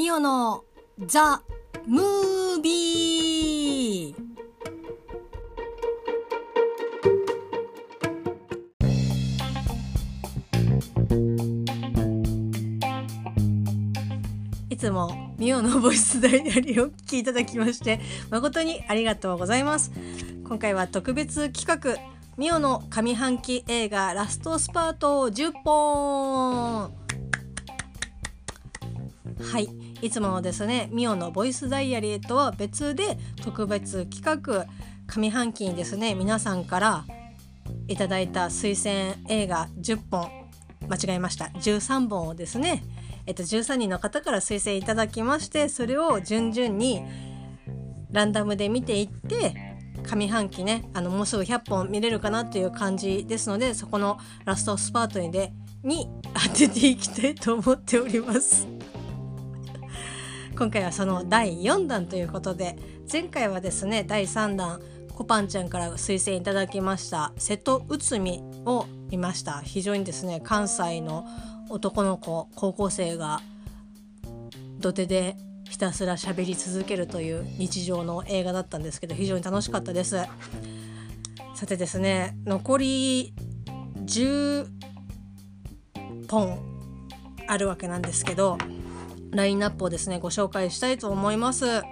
[0.00, 0.64] ミオの
[1.04, 1.42] ザ・
[1.86, 4.20] ムービー。
[14.70, 19.92] いつもミオのボイスダイアリーをお聞きいただきまして誠にありがとうございます。
[20.48, 22.00] 今回は特別企画
[22.38, 27.00] ミオの上半期映画ラストスパート10本。
[29.42, 29.79] はい。
[30.02, 34.66] いつものですねミオのボイスダイアリーとは別で特別企画
[35.06, 37.04] 上半期にですね皆さんから
[37.88, 40.30] いただいた推薦映画10本
[40.88, 42.82] 間違えました13本をですね
[43.26, 47.02] えっと、13人の方から推薦いただきましてそれを順々に
[48.10, 49.54] ランダムで見ていって
[50.02, 55.52] 上半期ねあのもうすぐ100本見れるかなという感じですのでそこのラストスパートにで
[55.84, 58.79] に当てていきたいと思っております。
[60.60, 62.76] 今回はその第4弾ということで
[63.10, 64.78] 前回はですね第3弾
[65.14, 69.62] コパンちゃんから推薦いただきました瀬戸内海を見ました。
[69.62, 71.26] 非常にですね関西の
[71.70, 73.40] 男の子高校生が
[74.80, 80.18] 土手でひたすら喋り続けるという日常の映画だったんですけど非常に楽しかったです。
[81.54, 83.32] さてですね残り
[84.04, 84.68] 10
[86.28, 86.58] 本
[87.48, 88.58] あるわけなんですけど
[89.30, 91.82] ラインナップをですねご紹介したいと思います。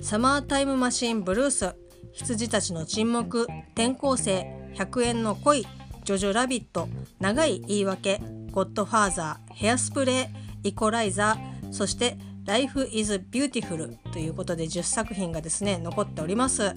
[0.00, 1.74] サマータイムマシンブルース
[2.12, 5.62] 羊たちの沈黙転校生100円の恋
[6.04, 16.74] ジョジョラビット長い言い訳ゴッドファーザーヘアスプレーイコライザーそしてライフイズビューティフルということで10作品がですね残っております。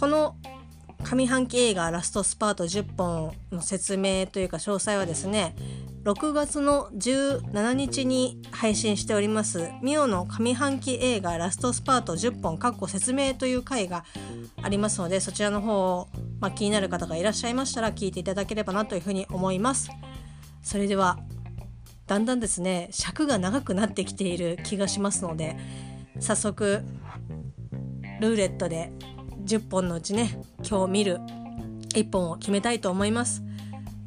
[0.00, 0.36] この
[1.04, 5.54] 上半期映画ラストスパート10本の説明というか詳細はですね
[6.04, 14.04] 6月の17日に配信しておりますミオの上半期映画ラストスパート10本かっこ説明という回が
[14.62, 16.08] ありますのでそちらの方を、
[16.40, 19.88] まあ、気になる方がいらっしゃいましたら聞いていただければなというふうに思います。
[20.62, 21.18] それでは
[22.06, 25.56] だんだんですね尺が長くなってきている気がしますので
[26.20, 26.82] 早速
[28.20, 28.92] ルーレットで
[29.44, 30.38] 10本のうちね
[30.68, 31.18] 今日見る
[31.94, 33.42] 1本を決めたいと思います。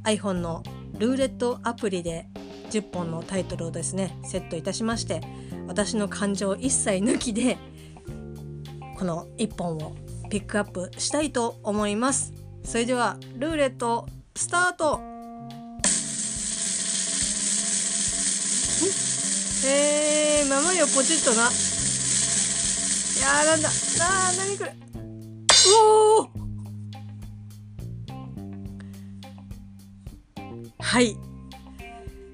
[0.03, 0.61] iPhone の
[0.97, 2.27] ルーレットアプリで
[2.71, 5.21] 10本のタイトルをですねセットいたしまして
[5.67, 7.57] 私の感情一切抜きで
[8.97, 9.95] この1本を
[10.29, 12.33] ピックアップしたいと思います。
[12.63, 14.99] それではルーレットスタート。
[19.65, 21.43] えー、ママよポチッとな。
[21.43, 21.45] い
[23.21, 23.69] やーなんだ。
[23.69, 24.75] あー何これ。
[25.69, 26.36] おお
[30.97, 31.15] はい。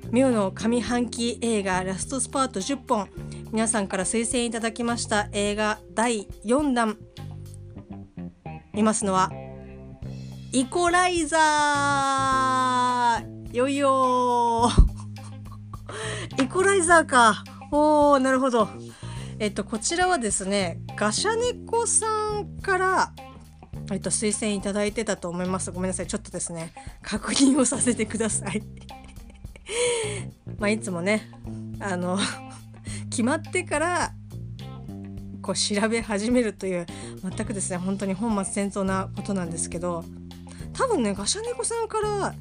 [0.10, 3.10] ミオの上半期映画ラストスパート10本。
[3.52, 6.98] 皆さんから推薦いただきました映画第4弾。
[8.72, 9.34] 見ますのは
[10.54, 13.54] イコライザー。
[13.54, 14.70] よいよ
[16.42, 17.44] イコライザーか。
[17.70, 18.70] おーなるほど。
[19.40, 22.06] えっとこちらはですねガシャネコさ
[22.40, 23.14] んから
[23.92, 25.72] えっと推薦いただいてたと思います。
[25.72, 26.08] ごめんなさい。
[26.08, 26.74] ちょっとですね。
[27.02, 28.64] 確認をさせてください。
[30.60, 31.30] まあいつもね
[31.80, 32.18] あの
[33.10, 34.14] 決まってから
[35.42, 36.86] こう調べ始めるという
[37.22, 40.04] 全くですね本当に本末転倒なことなんですけど
[40.74, 42.34] 多分ねガシャネコさんから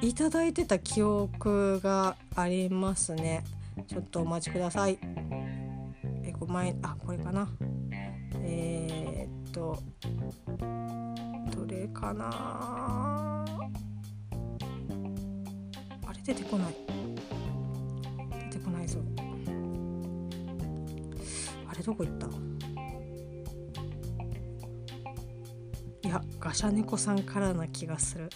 [0.00, 3.44] いただいてた記憶がありますね。
[3.86, 4.98] ちょっとお待ちください。
[6.22, 7.48] えこ前あこれかな、
[9.58, 9.76] と
[11.56, 12.30] どれかな
[16.06, 16.74] あれ出てこない。
[18.50, 19.00] 出てこないぞ。
[21.68, 22.28] あれどこ行った？
[26.08, 28.30] いやガシャネコさんからな気がする。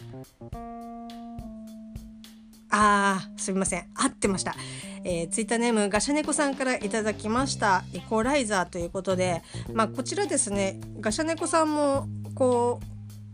[2.71, 3.87] あーすみません。
[3.95, 4.57] 合ってました、
[5.05, 7.85] えー、ツイッターネームガシャネコさんからいただきました。
[7.93, 9.43] イコライザーということで。
[9.73, 10.81] まあこちらですね。
[11.01, 12.81] ガシャネコさんもこ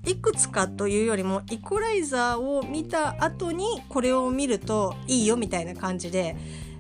[0.06, 6.36] ういくつかというよりもイコライザーを見た後にこれを見るといいよみたいな感じで。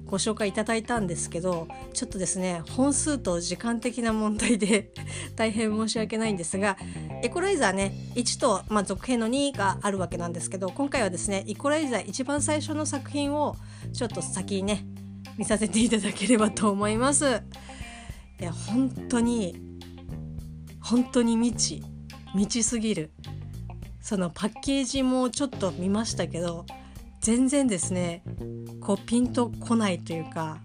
[0.08, 4.90] ご紹介いただいたんですけどちょっとですね本数と時間的な問題で
[5.36, 6.78] 大変申し訳ないんですが
[7.22, 13.56] エコライザーね1と、まあ、続編の2があるわけなんですけど今回はですねイコライザー一番最初の作品を
[13.92, 14.86] ちょっと先にね
[15.36, 17.42] 見させていただければと思います。
[18.40, 19.60] いや本当に
[20.80, 21.84] 本当に未知
[22.32, 23.10] 未知すぎる。
[24.00, 26.64] そのパッケージもちょっと見ましたけど
[27.28, 28.22] 全然ですね
[28.80, 30.60] こうピンとこないというか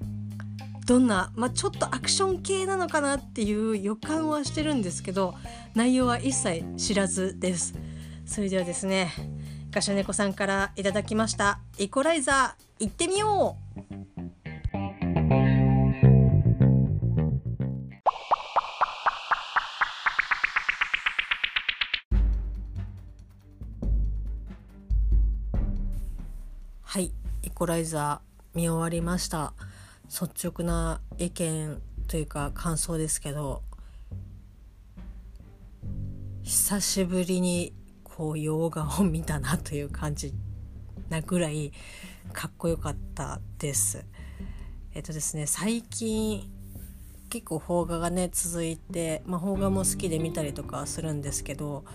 [0.85, 5.35] どんな、まあ、ちょっとアクション系なのかなっていう予感はしてるんですけど
[5.75, 7.73] 内容は一切知らずです。
[8.25, 9.11] それではですね
[9.71, 14.42] ガシャネコさんからいただきましたイコライザー行ってみよう。
[27.63, 29.53] コライザー見終わりました
[30.07, 33.61] 率直な意見というか感想ですけど
[36.41, 37.71] 久しぶりに
[38.03, 40.33] こう洋画を見たなという感じ
[41.07, 41.71] なぐらい
[42.33, 44.03] かっこよかったです。
[44.93, 46.51] えっとですね最近
[47.29, 51.85] 結構邦画がね続いて、まあ、邦画も好きで見たりとかするんですけど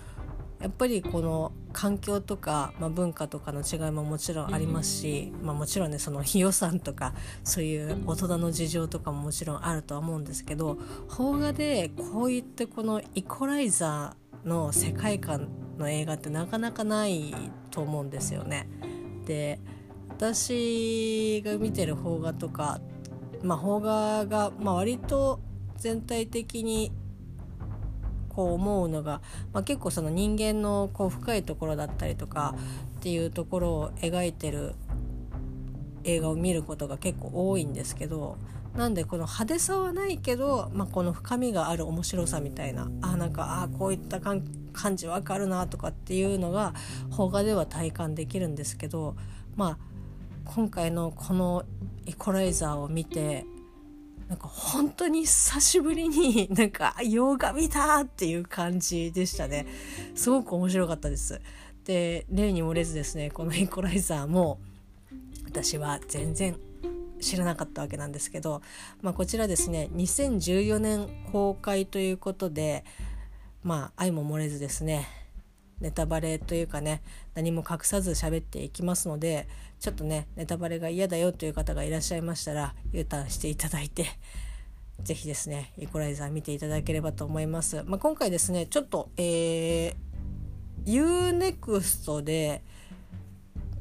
[0.61, 7.13] やっぱりこの環境とか、まあ、文化とかの違いももちろんありますし、まあ、もちろんねその予算とか
[7.43, 10.77] そういう大人の事情とかももちろんあるとは思うんですけど
[11.07, 15.47] 邦画でこういったこのイコライザーの世界観
[15.77, 17.33] の映画ってなかなかない
[17.71, 18.67] と思うんですよね。
[19.25, 19.59] で
[20.09, 22.81] 私が見てる邦画とか、
[23.41, 25.39] まあ、邦画が、まあ、割と
[25.77, 26.91] 全体的に
[28.39, 29.19] こう思うのが、
[29.51, 32.55] まあ、結構その人間のこう深いところだったりとか
[32.99, 34.75] っていうところを描いてる
[36.05, 38.37] 映画を見ることが結構多いんですけど
[38.77, 44.41] なんでこの派手さはないけど、まあ、この深みがある面白さみたいなあなんかあこういった感
[44.95, 46.73] じわかるなとかっていうのが
[47.13, 49.17] 邦画では体感できるんですけど
[49.57, 49.77] まあ
[50.45, 51.65] 今回のこの
[52.05, 53.45] イコライザーを見て
[54.29, 59.65] なんか本当に久しぶりに なんか洋画見たっていう感じでしたね。
[60.13, 61.41] すごく面白かったです。
[61.83, 64.59] で例に漏れずですねこのイコライザーも
[65.45, 66.55] 私は全然
[67.19, 68.61] 知らなかったわけなんですけど、
[69.01, 72.85] まあ、こちらですね2014年公開ということで
[73.63, 75.07] まあ愛も漏れずですね
[75.79, 77.01] ネタバレというかね
[77.39, 79.47] 何も隠さず喋っていきますので
[79.79, 84.05] ちょっとねネタバレが嫌だよという方がいらっしゃいましたら U ターンしていただいて
[85.01, 87.83] 是非ですねイコライザー見ていただければと思います。
[87.85, 92.61] まあ、今回ですねちょっと、えー、UNEXT で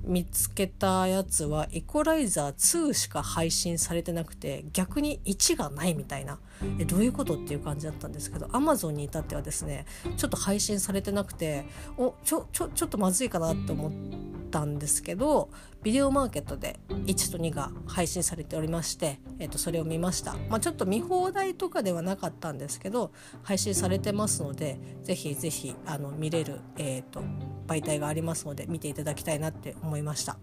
[0.08, 6.38] 見つけたやつはイコライザー2しか配信されてなくて逆に1がないみたいな。
[6.78, 11.66] えどういうことっていう感じだったんですけど Amazon に至ってはですねちょっと配信されてなくて
[11.96, 14.16] おちょちょちょっとまずいかなって思って
[14.49, 15.50] たんですけど
[15.83, 23.12] ビデオマーケットで1と2が配信されておりまして、えー、とそれを見ました、まあ、ちょっと見放題とかではなかったんですけど
[23.43, 27.23] 配信されてますのでぜひぜひあの見れる、えーと、
[27.67, 30.37] 媒体がありますので見ていただきたいなって思いました。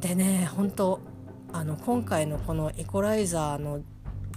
[0.00, 1.00] でね本当
[1.52, 3.80] あの今回のこのイコライザーの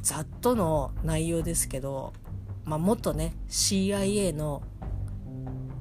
[0.01, 2.13] ざっとの内容ですけど、
[2.65, 4.63] まあ、元ね CIA の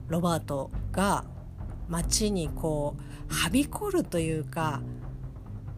[0.08, 1.24] ロバートが
[1.90, 2.96] 街にこ
[3.30, 4.80] うはびこるというか、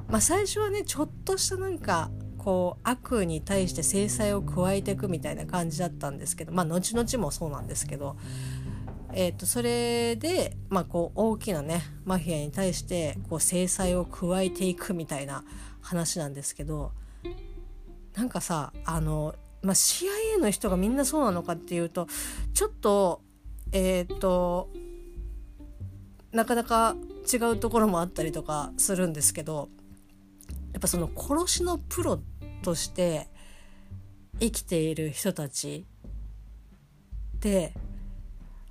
[0.08, 8.16] まあ、最初はねちょっとしたなんかこう悪に対して制裁を加えていくみたいな感じだったんですけどまあ後々もそうなんですけど、
[9.12, 15.44] えー、とそれで、まあ、こう大きなねマフィアに対してこう制裁を加えていくみたいな
[15.81, 16.92] 話なんですけど
[18.14, 22.08] なんかさあの、まあ、CIA の人がみんなそうなのかっていうと
[22.54, 23.22] ちょっと
[23.70, 24.69] えっ、ー、と
[26.32, 26.96] なかなか
[27.32, 29.69] 違うところもあったりとかするんですけど
[30.72, 32.20] やっぱその殺しのプロ
[32.62, 33.29] として
[34.41, 35.84] 生きている人たち
[37.36, 37.74] って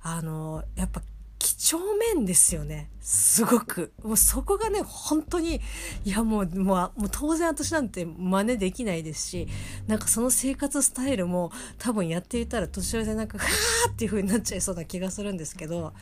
[0.02, 1.02] あのやっぱ
[1.38, 1.78] 几帳
[2.14, 2.88] 面ですよね。
[3.00, 3.92] すごく。
[4.04, 5.60] もうそこがね本当に
[6.04, 9.48] いやもうもう当然私なんて真似できないですし
[9.88, 15.92] なんかその生活スタイルも多分やっていたら年寄りでなんかふわーっていう風になっちゃいそうな気がするんですけど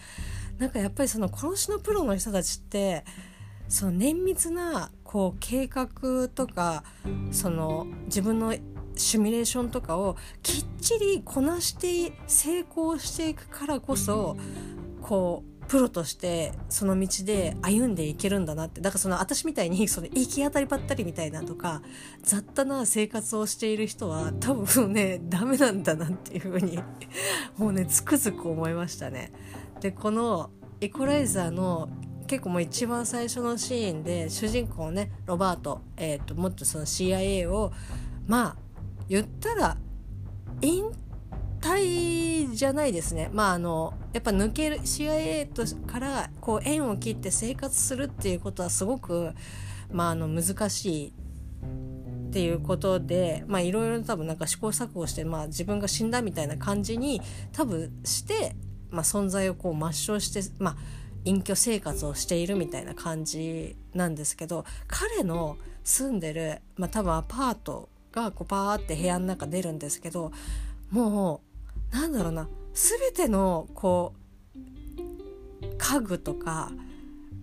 [0.61, 3.05] なんかやっぱりその殺しのプロの人たちって
[3.67, 6.85] その綿密なこう計画とか
[7.33, 8.55] その自分の
[8.95, 14.37] シミュレーションとかをきっちりこなして成功していくからこそ
[15.01, 21.81] こうプロとしてその道で歩んでいけるんだなってだからその私みたいにその行き当たりばったりみたいなとか
[22.23, 26.81] 雑多な生活をしている人は多分ねダメなんだなっていうふうに
[27.57, 29.33] もうねつくづく思いましたね。
[29.81, 31.89] でこのイコライザーの
[32.27, 37.73] 結構もう一番最初のシーンで主人公ねロバート、えーと、もっとその CIA を
[38.27, 38.57] まあ
[39.09, 39.77] 言ったら
[40.63, 40.85] 引
[41.61, 43.31] 退じゃないですね。
[43.33, 49.33] まああのやっぱ抜ける CIA とからこう縁を切って生活するっていうことはすごく
[49.91, 51.13] まああの難しい
[52.29, 57.21] っていうことでまあいろいろ多分なんか試行錯誤して、まあ、自分が死んだみたいな感じに
[57.53, 58.55] 多分して、
[58.91, 60.77] まあ、存在をこう抹消してまあ
[61.25, 70.33] 隠居生活をしているみたいな感じなんですけど彼の住んでる、まあ、多分アパートがこうパーって部屋の中出るんですけど
[70.91, 71.43] も
[71.93, 74.21] うなんだろうな全てのこう
[75.77, 76.71] 家具とか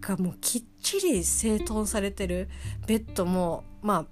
[0.02, 2.50] がもうきっちり整頓されてる
[2.86, 4.06] ベッドもま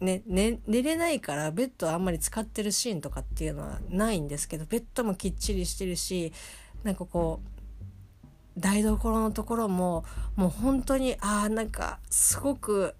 [0.00, 6.32] あね、ね、寝れないからベッドあんまり使ってるシーンとかっていうのはないんですけどベッドもきっちりしてるし
[6.84, 7.40] なんかこ
[8.56, 10.04] う台所のところも
[10.36, 12.94] もう本当にああなんかすごく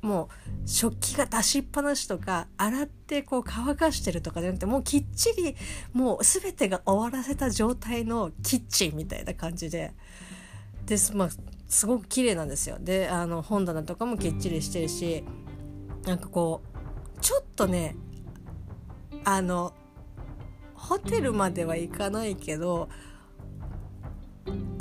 [0.00, 0.28] も
[0.64, 5.54] う食器が出しっぱなしとか洗ってこう乾かしてるとかじゃなくてもうきっちり
[5.92, 9.92] もう全てが終わらせた状態のキッチンみたいな感じで
[10.86, 11.28] です、まあ、
[11.68, 12.78] すごく綺麗なんですよ。
[12.80, 15.22] であの本棚とかもきっちりしてるし
[16.04, 16.62] なんかこ
[17.16, 17.94] うちょっとね
[19.24, 19.72] あの
[20.74, 22.88] ホテルまでは行かないけど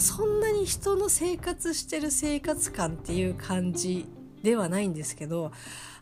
[0.02, 4.08] そんなに人の生活してる生活感っていう感じ
[4.42, 5.52] ではないんですけど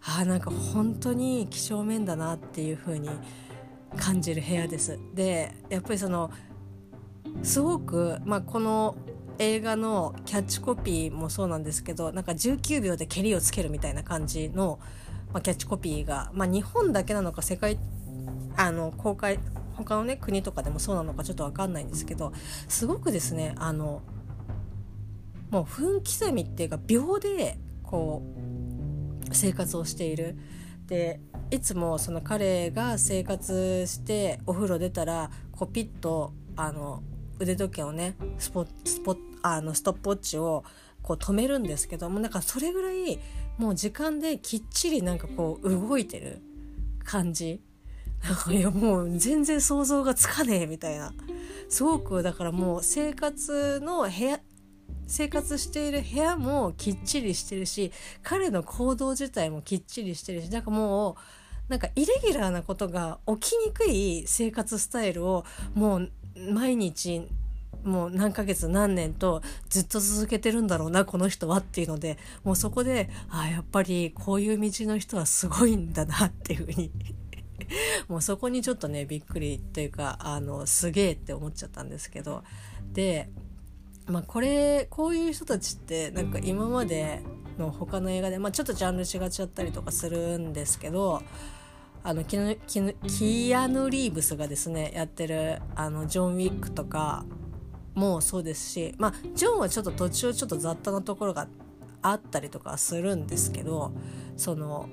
[0.01, 3.09] あなんか本当に几帳面だなっていう風に
[3.97, 4.97] 感じる部屋です。
[5.13, 6.31] でやっぱりその
[7.43, 8.95] すごく、まあ、この
[9.37, 14.79] 映画のキャッチコピーもそうなんですけどなんか19秒でけりをつけるみたいな感じの、
[15.33, 17.77] まあ、キャッチコピーが、まあ、日本だけなのか世界
[18.55, 19.39] あの公開
[19.79, 22.33] 他のね国とかでもそうなのかちょっと分かんないんですけど
[22.67, 24.01] すごくですねあの
[25.49, 28.21] もう分刻みっていうか秒でこ
[29.31, 30.37] う生活をしている。
[30.87, 31.19] で
[31.51, 37.03] いつもその彼が生活してお風呂出たらこうピッとあの
[37.39, 40.63] 腕時計をねスポスポあのストップウォッチを
[41.03, 43.19] こう止めるんですけどもなんかそれぐらい
[43.57, 46.41] もう時間できっちりなんかこう動いてる
[47.03, 47.61] 感じ
[48.51, 51.13] いやもう全然想像がつかねえみたいな。
[51.69, 54.39] すごくだからもう生活の部屋
[55.07, 61.15] 生活している部屋もきっちりしてるし彼の行動自体もきっちりしてるしなんかもう
[61.71, 66.11] なんかイレギュラーなことが起きにくい生活スタイルをもう
[66.51, 67.27] 毎日
[67.83, 76.91] もう何ヶ月何年とずっと続けてるんだろうなこの人はっていうのでもうそこであやっぱりこういう道の人はすごいんだなっていうふうに
[78.07, 82.43] もうそこにちょっとねびっくりっていうかあのすげえって思っちゃったんですけど。
[82.93, 83.29] で
[84.07, 87.21] まあこれこういう人たちってなんか今まで
[87.57, 91.21] の他の映画で、まあ、ちょっとジャンル違っちゃったりとかするんですけど
[92.01, 97.25] あのキキアヌ・リーブスがですねやってるあのジョン・ウィックとか
[97.93, 101.47] もそうですしまあジョンはちょっと途中ちょっと雑多なところが
[102.01, 103.91] あったりとかするんですけど
[104.37, 104.87] その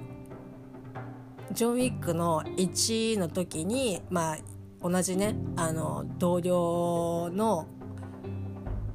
[1.53, 4.39] ジョン・ウィックの1の時にまあ
[4.83, 7.67] 同じねあの同僚の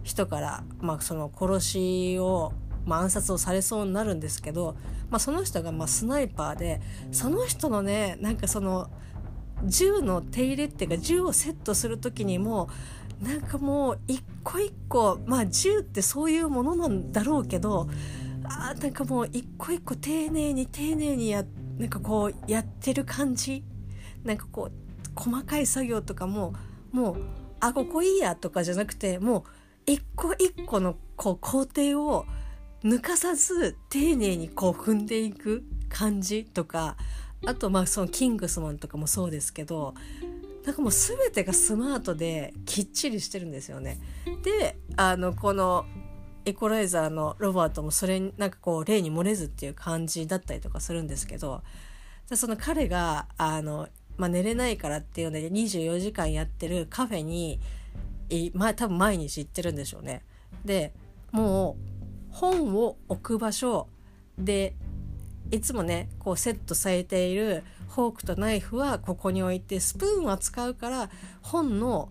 [0.04, 2.54] 人から、まあ、その殺しを、
[2.86, 4.76] まあ、暗殺をされそうになるんですけど、
[5.10, 6.82] まあ、その人がまあスナイパーで
[7.12, 8.90] その人のねなんかその
[9.64, 12.70] 銃の手入れっていうか銃をセットする時にも
[13.22, 17.88] なんかもう一個一個まあ銃ってそういうものなんだろうけど
[18.44, 23.64] あなんかもう一個一個丁寧に丁寧にやってなんかこうやってる感じ
[24.24, 24.72] なんかこう
[25.16, 26.54] 細かい作業とかも
[26.92, 27.22] もう
[27.60, 29.44] あここいいやとかじゃなくてもう
[29.86, 32.26] 一個一個のこう工程を
[32.84, 36.98] 抜かさず丁寧にこう踏んでいく感じとか
[37.46, 39.94] あとまあそのキングスマンとかもそうですけど
[40.66, 44.00] なんかもう全てがスマートできっちりしてるんですよね。
[44.44, 45.86] であのこの
[46.46, 51.62] エコライザーのロバートもそれなんかこう例に漏れずっていう感じだったりとかするんですけど
[52.34, 57.60] その彼があの、まあ、寝れないからっていうので24時間やってるカフェに
[58.54, 60.24] ま、多分毎日行ってるんでしょうね。
[60.64, 60.94] で
[61.32, 61.76] も
[62.32, 63.88] う本を置く場所
[64.38, 64.74] で
[65.52, 71.10] いつもねこうセットされているフォークとナイフはここに置いてスプーンは使うから
[71.42, 72.10] 本の、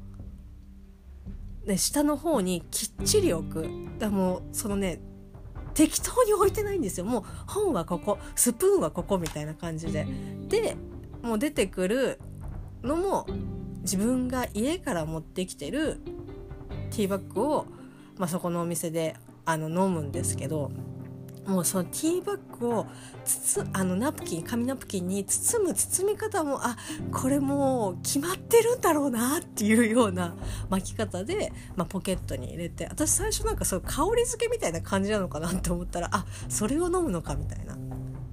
[1.67, 3.69] ね、下の方にきっちり置く。
[3.99, 5.01] だもうそのね
[5.75, 10.07] 適当に置いてないんですよもう本はここスプーンはここみたいな感じで
[10.49, 10.77] で
[11.23, 12.21] もう出てくる
[12.83, 13.27] のも
[13.83, 16.01] 自分が家から持ってきてる
[16.91, 17.67] ティーバッグを、
[18.19, 20.71] まあ、そこのお店であの飲むんですけど
[21.51, 22.87] もうそのティーバッグを
[23.25, 26.77] つつあのナプキン紙ナプキンに包む包み方もあ
[27.13, 30.35] これもう決まってるんだろうなっていうような
[30.69, 37.77] 巻き方で、まあ、ポケットに入れて私最初なんかそう香り付けみたいな感じなのかなって思ったらあそれを飲むのかみたいな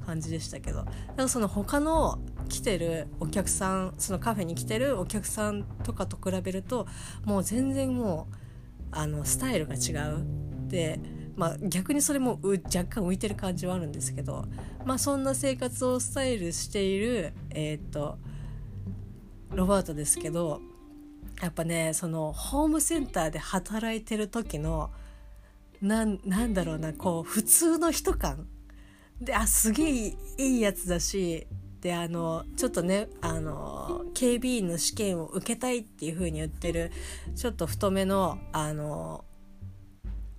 [0.06, 0.86] 感じでしたけど。
[0.86, 6.88] だかその他の来てるお客さんそのカフェに来てるお客さんとかと比べると
[7.26, 8.36] もう全然もう
[8.92, 10.24] あのスタイルが違う。
[10.70, 11.00] で、
[11.38, 14.46] まあ、逆にそれも若干浮いてる感じはあるんですけど、
[14.84, 18.18] まあ、そんな生活をスタイルしている、えー、っと
[19.54, 20.60] ロバートですけど
[21.42, 24.90] やっぱねそのホームセンターで働いてる時の
[25.80, 28.48] なんなんだろうなこう普通の人感。
[29.22, 31.48] であすげえいいやつだし
[31.82, 36.92] であのちょっとねあの警備員の試験を受けたいっていう風に言ってる
[37.36, 39.26] ちょっと太めのあの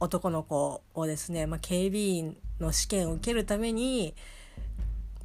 [0.00, 4.14] 男の子をですね、まあ、警備員の試験を受けるために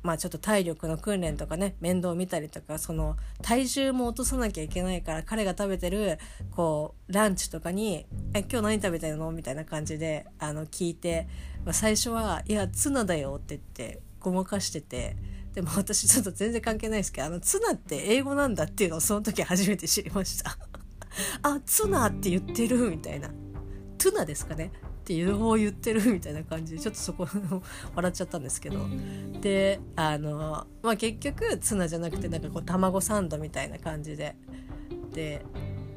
[0.03, 6.19] まあちょっと体力の訓練とかね面倒を見たりとかその体重も落とさなきゃいけないから彼が食べてる
[6.51, 11.27] こうランチとかに「え今日何食べてるの?」みたいな感じであの聞いて、
[11.63, 15.15] まあ、最初は「いやツナだよ」って言ってごまかしてて。
[15.53, 20.57] でも私ちょっと全然関係ないですけどあのツナって英語なんだっていうのをその時初めて知りました
[21.43, 23.29] あツナって言ってるみたいな
[24.03, 24.71] トゥナですかね？
[25.01, 27.27] っていう方を言ってるみたいな感じでちょっとそこ
[27.95, 28.79] 笑っちゃったんですけど。
[29.41, 34.35] であの、まあ、結局ツナじゃなくてなんかこう卵サンドみたいな感じで。
[35.13, 35.45] で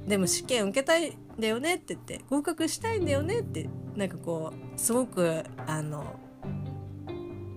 [0.07, 6.05] でも試験受けたいんだよねって言って合格したいんだよねってなんかこうすごくあの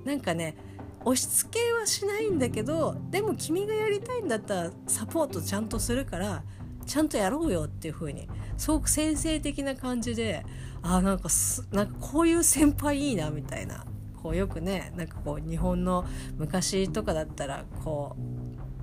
[0.04, 0.58] なんかね
[1.06, 6.44] 押し付けはしないんだけどでも君がやりたいんだったらサポートちゃんとするから
[6.88, 8.28] ちゃんとやろうよっていう風に
[8.60, 10.46] すごく先生的な感じで
[10.82, 11.30] あなんか
[11.72, 13.86] なんかこういう先輩いいなみたいな
[14.22, 16.06] こうよくねなんかこう日本の
[16.38, 18.16] 昔とかだったらこ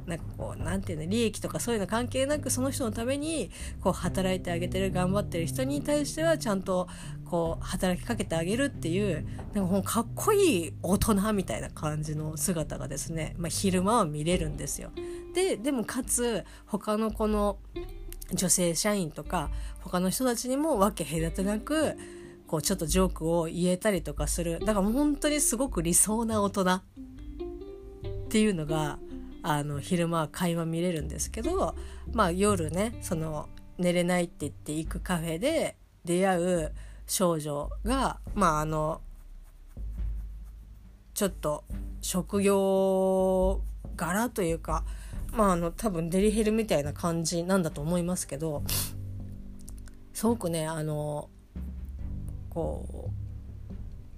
[0.06, 3.50] うなんかこうなんていうの利益とかそういうの関係なくその人のために
[3.83, 6.88] こう働いてあげてる頑張ってる人に対してはちゃんと
[7.25, 14.90] こう働きかけてあげるっていうなんかもうかっこいい大人みたいな感じの姿がですね、まあ、昼間は見れるんですよ。
[15.35, 17.59] ででもかつ他のこの
[18.32, 21.96] 女性社員とか他の人たちにも分け隔てなく
[22.46, 24.60] こうちょっとジョークを言えたりとかする。
[24.60, 26.82] だから本当にすごく理想な大人っ
[28.28, 28.98] ていうのが
[29.42, 31.76] あの昼間は会話見れるんですけど、
[32.12, 36.72] まあ、夜ねその寝れないって言って行くカフェで出会う
[37.06, 39.00] 少女がまああの
[41.14, 41.64] ちょっと
[42.00, 43.62] 職業
[43.96, 44.84] 柄というか
[45.37, 48.62] まああの多分デリヘルみたいな感じなんだと思いますけど
[50.12, 51.29] すごくねあの
[52.49, 53.16] こう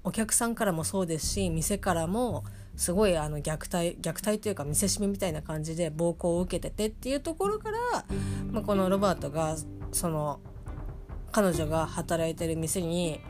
[0.04, 2.44] お客さんからもそうですし店からも
[2.76, 7.78] すごいあの虐待虐待というか見せしめみたいな感じで暴行を受けててっていうところから、
[8.52, 9.56] まあ、このロバートが
[9.90, 10.38] その
[11.32, 13.20] 彼女が働いてる店に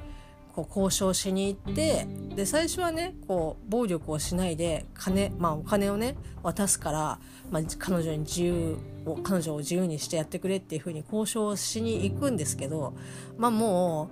[0.59, 7.19] こう交渉しに行ってで最初はねこう暴力をしないで金、まあ、お金をね渡すから、
[7.51, 12.95] まあ、彼女に自由を彼女を自由にしてやってくれっていうふうに交渉しに行くんですけど
[13.37, 14.11] まあも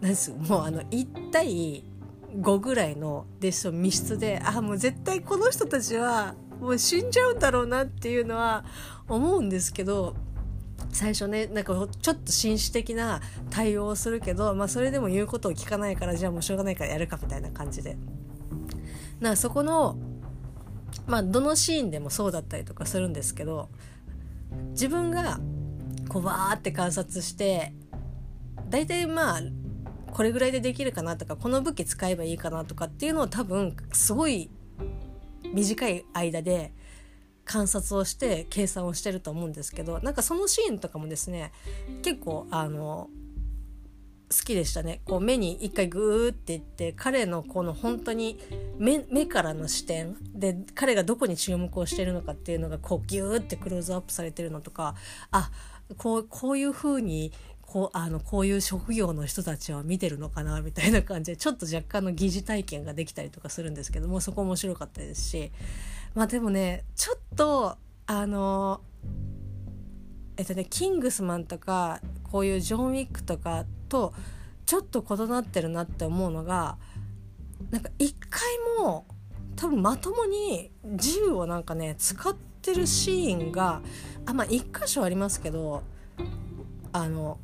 [0.00, 1.84] うなんですもうあの1対
[2.36, 8.64] 5ぐらいの弟子と密室であもう絶対この人たちはもう死んじゃうんだろうなっていうのは
[9.08, 10.14] 思うんですけど
[10.92, 17.96] 最初ねなんかちょっと紳士的な対応をするけど、まあ、それでも言うことを聞かないからじゃあもうしょうがないからやるかみたいな感じで。
[19.20, 19.96] なそこの
[21.06, 23.68] まあどのシーンでもそうだったりとかするんですけど
[24.70, 25.38] 自分が
[26.08, 27.72] こうわーって観察して
[28.68, 29.40] 大体まあ
[30.10, 34.50] これぐらいでできるかなとかこの武器使えばいいかなとかっていうのを多分すごい
[35.54, 36.72] 短い間で
[37.44, 41.52] 観察をして計算をしてると思うんですけどなんかそのシーンとかもですね
[42.02, 43.08] 結構あの
[44.32, 45.02] 好きでしたね。
[45.04, 48.40] こう目に一回グーっていって彼のこの本当に
[48.78, 54.94] 目目からの視点で彼がどこに注目をしてるのかっていうのがこうギューってクローズアップされてるのとか
[55.30, 55.50] あ
[55.98, 65.52] こうこういう風にこうあのこういう職業の人たちは見てるのかなみたいな感じでちょっと若干の疑似体験ができたりとかするんですけどもそこ面白かったですし
[66.14, 68.80] まあでもねちょっとあの
[70.36, 74.12] えっとねキングスマンとかこういうジョン・ウィックとかと
[74.66, 76.76] ちょっと異なってるなって思うのが
[77.70, 78.42] なんか一回
[78.78, 79.06] も
[79.56, 83.82] 多分まともに銃をなんかね使ってるシーンが
[84.26, 85.82] あまあ一箇所ありますけど
[86.92, 87.38] あの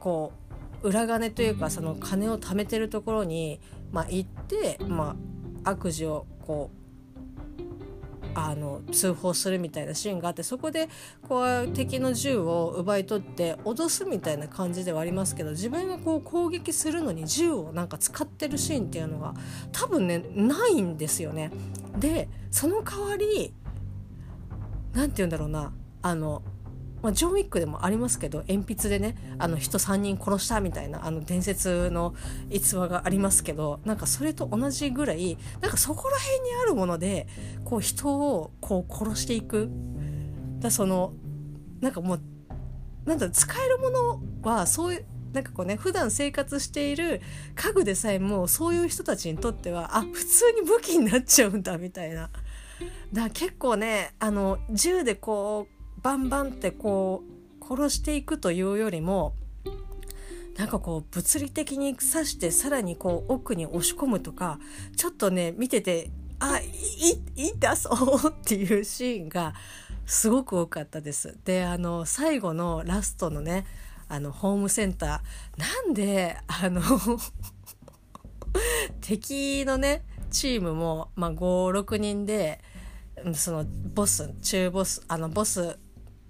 [0.00, 0.32] こ
[0.82, 3.60] う裏金というかその金を貯めてるところに、
[3.92, 5.16] まあ、行って、ま
[5.64, 6.77] あ、悪事をこう
[8.46, 10.88] あの通報するみたいなシーンがあってそこで
[11.28, 19.34] こう敵の銃を奪い取って脅すみたいな感じではありますけど自分がこう攻撃するのに銃をなんか使ってるシーンっていうのが
[19.72, 21.50] 多分ねないんですよね。
[21.98, 23.52] でその代わり
[24.92, 25.72] 何て言うんだろうな
[26.02, 26.42] あの
[27.02, 32.14] まあ、ジョン・ウィックでもありますけど鉛筆でねあの人3人殺したみたいなあの伝説の
[32.50, 37.26] 逸話がありますけどなんかそれと同じぐらいなんかそこら辺にあるもので
[37.64, 39.70] こう人をこう殺していく
[40.58, 41.12] だその
[41.80, 42.20] なんかもう
[43.04, 47.20] なんだ使えるものはそういうなんかこうね普段生活している
[47.54, 52.30] 家具でさえもそういう人たちにとってはあ普通に武器になっちゃうんだみたいな。
[53.12, 57.22] だ結構ねあの銃でこうバンバンってこ
[57.60, 59.34] う殺していくというよりも
[60.56, 64.58] なんかこう物理的に刺してさらにこう奥に押し込むとか
[64.96, 66.64] ちょっとね見ててあい
[67.36, 67.90] い痛そ
[68.26, 69.54] うっていうシーンが
[70.06, 71.36] すごく多かったです。
[71.44, 73.66] であの最後のラストのね
[74.08, 76.82] あのホームセンターなんであの
[79.00, 82.60] 敵のねチームも、まあ、56人で
[83.34, 85.78] そのボス中ボスあのボス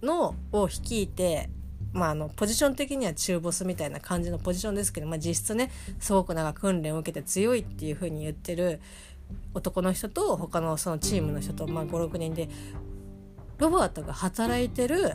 [0.03, 1.51] のを率いて
[1.93, 8.81] まあ、あのポジション的には中ボスみたいな感じのポジションですけど、まあ、実質ねすごくなんか訓練を受けて強いっていうふうに言ってる
[9.55, 12.49] 男の人と他のそのチームの人と、まあ、56人で
[13.59, 15.15] ロバートが働いてる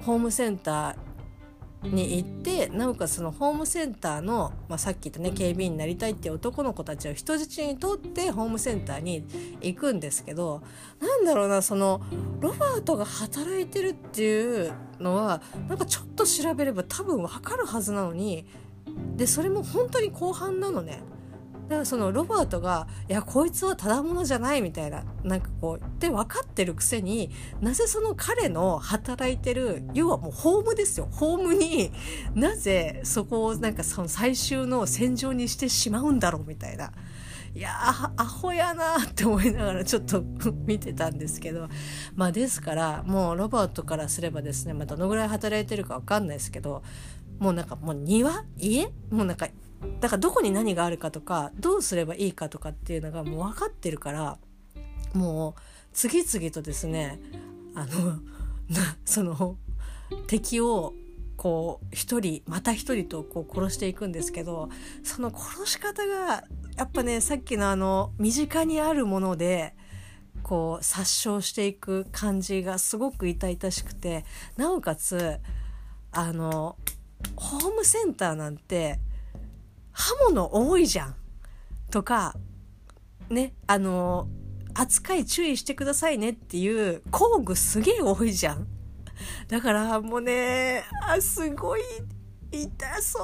[0.00, 0.96] ホームセンター
[1.82, 9.24] に行ってなおかつそのホームセンターの、まあ、さっき言ったね警備員になりたいっていう男の子たちを人質にとってホームセンターに
[9.60, 10.62] 行くんですけど
[11.00, 12.00] なんだろうなその
[12.40, 18.46] ロバートが働いてるっていうのはなんかちょっと調べれば多分わかるはずなのに
[19.16, 21.02] でそれも本当に後半なのね。
[21.68, 31.08] だからそのロバートが「いやこいつはただ者じゃない」みたいななんかこうで分かってるくせになぜその彼の働いてる要はもうホームですよ。
[31.10, 31.92] ホームに
[32.34, 36.92] なぜそこをなんかその最終の戦場にしてしまうんだろうみたいな。
[37.54, 37.70] いや
[38.16, 40.22] アホやなって思いながらちょっと
[40.66, 41.68] 見てたんですけど。
[42.14, 46.82] まあですからもうロバートからすればですね、まあ、どのぐらい働いてるか分かんないですけど
[47.38, 48.44] もうなんかもう庭？
[48.56, 48.86] 家？
[49.10, 49.48] もうなんか
[50.00, 54.38] だからどこに何があるかとかどうすればいいかとかっていうのがもう分かってるから
[55.14, 55.60] もう
[55.92, 57.20] 次々とですね
[57.74, 58.20] あの
[59.04, 59.56] その
[60.26, 60.94] 敵を
[61.36, 64.68] こう一人また一人とこう殺していくんですけど
[65.02, 66.44] その殺し方が
[66.76, 69.74] やっぱねさっきのあの身近にあるもので
[70.42, 74.24] こう殺傷していく感じがすごく痛々しくて
[74.56, 75.38] なおかつ
[76.10, 76.76] あの
[77.36, 78.98] ホームセンターなんて
[79.92, 81.14] 刃物多いじゃん。
[81.90, 82.34] とか
[83.28, 84.28] ねあの
[84.74, 88.66] 扱い注意してくださいねっていう工具すげえ多いじゃん。
[89.48, 91.82] だからもうねあすごい
[92.50, 93.18] 痛そ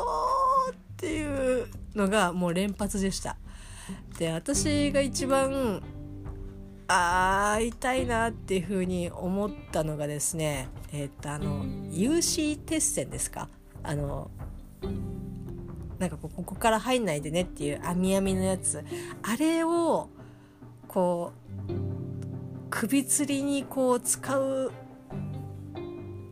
[0.71, 3.37] うっていうのがもう連発でした。
[4.19, 5.83] で私が一番
[6.89, 13.49] あー痛いなっていうふうに思ったのがですねえっ、とあの有刺鉄線ですか？
[13.83, 14.31] あの
[15.99, 18.85] なんかここから入んないでねっていう網網のやつ
[19.23, 20.09] あれを
[20.87, 21.33] こ
[21.69, 21.73] う
[22.71, 24.73] 首吊りにこう使う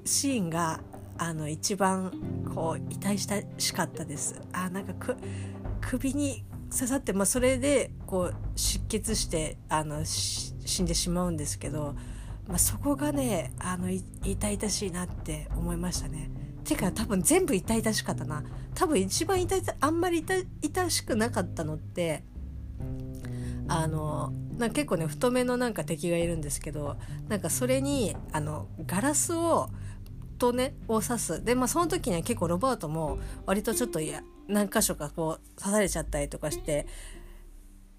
[0.05, 0.81] シーンが
[1.19, 2.13] あの一番
[2.55, 4.41] こう痛々しかったです。
[4.53, 5.17] あなんかく
[5.81, 11.95] 首に刺さって、まあ、それでこう出血してあの死んでしまうんですけど、
[12.47, 16.31] まあ、そこがねあの痛々しいなって思いましたね。
[16.67, 18.43] てか多分全部痛々しかったな。
[18.75, 20.25] 多分一番痛々あんまり
[20.63, 22.25] 痛しくなかったのって
[23.69, 26.97] あのなんか結構ね太めのなんか敵がいるんですけど
[27.29, 29.71] なんかそれにあのガラスを
[30.39, 31.45] とねを刺す。
[31.45, 36.87] でまあその時には結構ロバートも割とちょっといや何箇所かこう刺されちゃったりとかして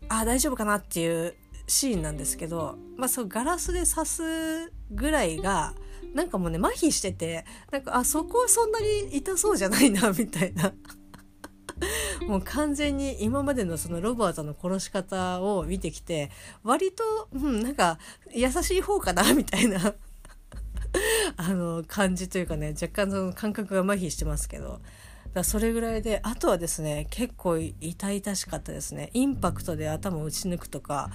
[0.09, 1.35] ああ大丈夫かなっていう
[1.67, 5.73] シーンなんですけど、まあ、そうガラスで刺すぐらいが
[6.17, 10.73] なんかもうね麻痺しててなんかあそこはそんなに痛そうじゃないな みたいな。
[12.27, 16.31] もう完全に今までのそのロバートの殺し方を見てきて
[16.63, 17.99] 割と、うん、なんか
[18.33, 19.93] 優しい方かな みたいな。
[21.35, 24.81] あの感じというかね若干その感覚が麻痺してますけど。
[25.33, 29.11] だそれぐらいであとはですね結構痛々しかったですね。
[29.13, 31.11] インパクトで頭を打ち抜くとか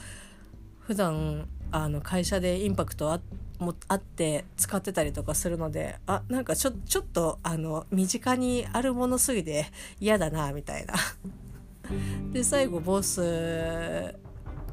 [0.78, 3.20] 普段あの会社でインパクトあ
[3.62, 9.66] もあって使ってたりとかするのであなんかちょちょっとあの身近にあるものすぎて
[10.00, 10.94] 嫌だなみたいな。
[12.32, 14.14] で最後ボス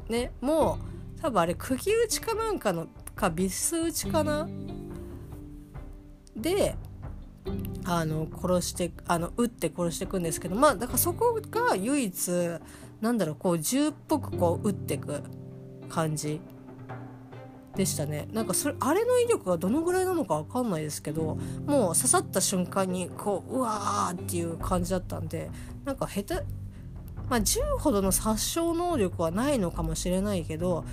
[0.08, 0.78] ねも
[1.18, 4.48] う多分あれ釘打ちかなんかのかビス打ちかな？
[6.36, 6.76] で
[7.84, 12.30] あの殺してあの撃って殺していくんですけどまあだからそこが唯一
[13.00, 15.22] なんだろうこう銃っぽくこう撃っていく
[15.88, 16.40] 感じ
[17.76, 18.28] でしたね。
[18.32, 25.50] なんかそれあれの威力がどのぐらいなのか分かんないですけどもう刺さった瞬間にこううわーっていう感じだったんで
[25.84, 26.34] なんか下手
[27.28, 30.84] まあ銃ほどの殺傷能力はないのかもしれないけど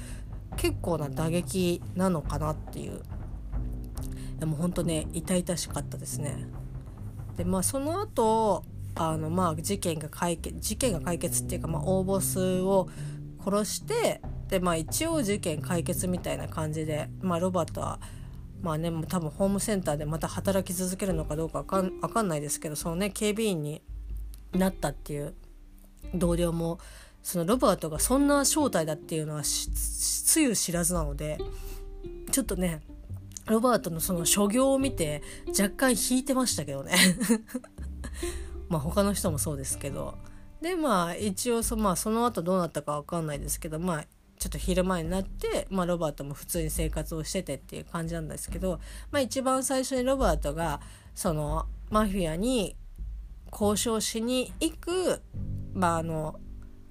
[0.55, 3.01] 結構な打撃なのかなっていう。
[4.39, 6.47] でも本当ね痛々しかったですね。
[7.37, 8.63] でまあその後
[8.93, 12.87] あのまあ事件が解決事件が解決っていうか、まあ、大ボスを
[13.43, 17.99] 殺してでまあ一応事件解決みたいな感じで、まあ、ロバートは
[18.61, 23.81] まあね多分ホームセンターでまた働き続けるのかどうか分かんかんないですけどそのね警備員に
[24.53, 25.33] なったっていう
[26.13, 26.79] 同僚も
[27.21, 31.37] そのロバートがそんな正体だっていうのはつゆ知らずなので
[32.31, 32.81] ちょっとね
[33.47, 36.95] ロバートのその所業を見て若干引いてましたけどね。
[38.69, 40.17] まあ他の人もそうですけど。
[40.61, 44.05] でまあ一応そ,、まあ、その後どうなったか分かんないですけどまあ
[44.39, 48.79] ちょっと昼前になって、まあ、ロバートも普通に生活をしててっていう感じなんですけど、
[49.11, 50.79] まあ、一番最初にロバートが
[51.15, 52.75] そのマフィアに
[53.51, 55.21] 交渉しに行く、
[55.73, 56.39] まあ、あの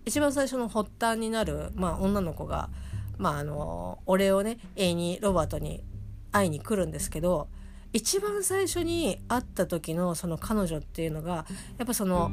[0.04, 2.70] 一番最初の発端になる、まあ、女の子が、
[3.18, 5.85] まあ、あのお礼をね永遠にロバートに
[6.32, 7.48] 会いに来るんですけど
[7.92, 11.46] 一番最初に会った時のその彼女っていうのが
[11.78, 12.30] やっぱその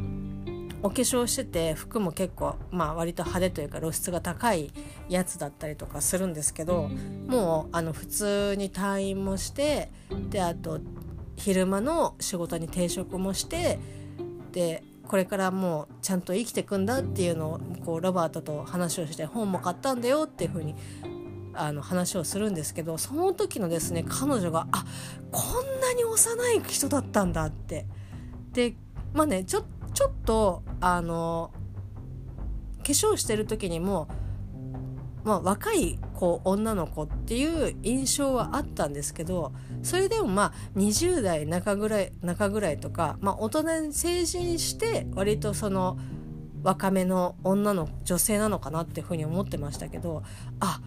[0.84, 4.72] お化粧してて服も結構まあ割と派手というか露出が高い
[5.08, 6.90] やつだったりとかするんですけど
[7.28, 9.90] もうあの普通に退院もして
[10.30, 10.82] であと
[11.38, 13.80] 昼間の仕事に定職もして
[14.52, 20.76] でこれからもうちゃんと生きていくんだっていうのをこうロバートと話をして本も買ったんだよっていうふうに
[21.54, 24.86] あの話をするんですけどその時のですね彼女があ
[25.32, 27.86] こんなに幼い人だったんだって。
[28.52, 28.76] で
[29.14, 31.52] まあねちょちょっとあの
[32.80, 34.08] 化粧してる時にも、
[35.24, 45.98] まあ、若い子女の子っていう印象はあったんですけどそれでもまあ20代中ぐらい中ぐらいとか、まあ、大人に成人して割とその
[46.64, 50.24] 若めの女の女性なのかなっていうふうに思ってましたけど
[50.60, 50.82] あ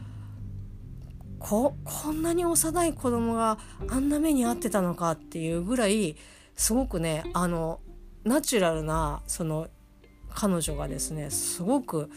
[1.39, 6.17] ここんなに幼い子供があんな目に遭ってたのかっていうぐらい
[6.55, 7.81] すごくねあの
[8.27, 9.69] ナチュラルなその
[10.35, 12.11] 彼女がですねすごく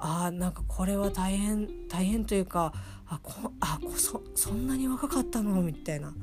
[0.00, 2.72] あなんかこれは大変大変というか
[3.06, 6.14] あこあこそそんなに若かったのみたいな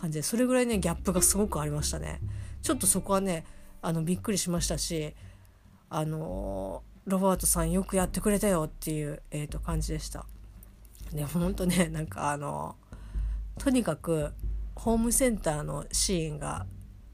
[0.00, 2.20] 感じでそれぐらいねギャップがすごくありましたね。
[2.60, 3.46] ちょっとそこはね
[3.82, 5.14] あのびっくりしましたし
[5.88, 10.26] あのロバートさんよくやってくれたよっていう、えー、と感じでした。
[11.12, 12.74] ねほんとねなんかあの
[13.58, 14.32] とにかく
[14.74, 16.66] ホームセンターのシーンが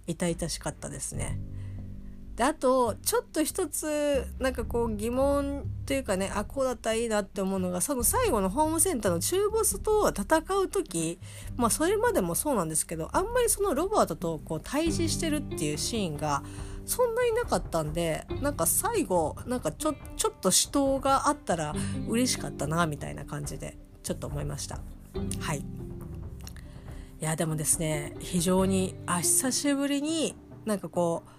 [0.06, 1.38] 痛々しかったですね。
[2.36, 11.18] であとちょっと一つなんかこう疑問というかねあこうだったらいいなって思うのがその最後のホームセンターの中ボスと戦う時
[11.56, 16.42] まあそれまでもそうなんですけどあんまりそのロバートとこう対峙してるっていうシーンが
[16.84, 21.74] そんなになかったんでなんか最後なんかちょちょっと死闘があったら
[22.06, 24.78] 嬉しかったなみたいな感じでちょっと思いました。
[25.40, 25.64] はい
[27.20, 31.36] いやでもですね非常にあ久しぶりになんかこう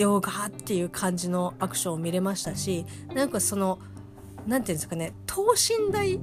[0.00, 3.78] ヨガっていう感じのアクションを見れましたしなんかその
[4.46, 6.18] 何て言うんですかね等身大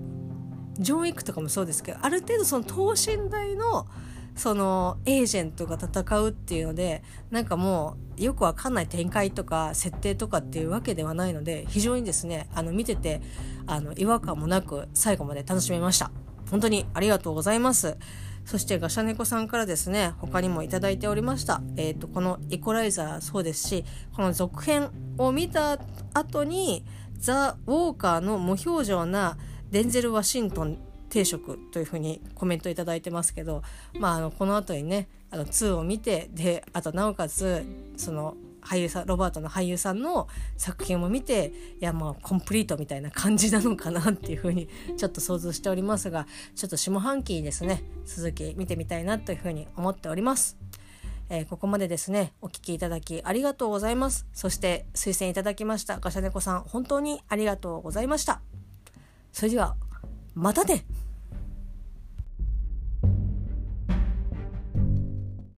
[0.77, 3.88] ジョン・ウィックとかもそうですけどある程度その等身大の
[4.36, 13.21] そのエージェントが戦うっていうのでなんかもうよくわかんない展開とか設定とかっていうわけではないので非常にですねあの見てて
[13.65, 16.12] あの違和感もなく最後まで楽しめました。
[16.49, 17.97] 本当にありがとうございます。
[18.45, 21.62] そしてガシャネコさんからですね、他にもいただいておりました。
[21.77, 25.79] えっ、ー、と、このイコライザーそうですし、この続編を見た
[26.13, 26.86] 後に、
[27.17, 29.38] ザ・ウォーカーの無表情な
[29.71, 30.77] デンゼル・ワシントン
[31.10, 33.63] 定食というふうにコメントいただいてますけど、
[33.97, 50.58] まあ、あのこの後にねあの2を見てであとなおかつその俳優さんロバートの俳優さんの作品を見ていやまあコンプリートみたいな感じなのかなっていうふうに ちょっと想像しておりますがちょっと下半期にですね続き見てみたいなというふうに思っております。
[51.28, 58.41] えー、ここまでですねお聴きいただきありがとうございますそして推薦いただきましたガシャネコさん本当にありがとうございました
[59.32, 59.75] それでは
[60.36, 60.86] またね